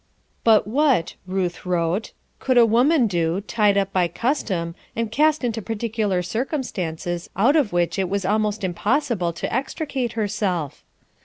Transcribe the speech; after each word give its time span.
But 0.43 0.65
what, 0.65 1.13
Ruth 1.27 1.63
wrote, 1.63 2.11
could 2.39 2.57
a 2.57 2.65
woman 2.65 3.05
do, 3.05 3.41
tied 3.41 3.77
up 3.77 3.93
by 3.93 4.07
custom, 4.07 4.73
and 4.95 5.11
cast 5.11 5.43
into 5.43 5.61
particular 5.61 6.23
circumstances 6.23 7.29
out 7.37 7.55
of 7.55 7.71
which 7.71 7.99
it 7.99 8.09
was 8.09 8.25
almost 8.25 8.63
impossible 8.63 9.31
to 9.33 9.53
extricate 9.53 10.13
herself? 10.13 10.83